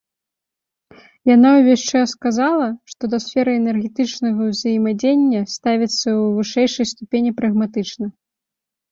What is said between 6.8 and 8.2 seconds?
ступені прагматычна.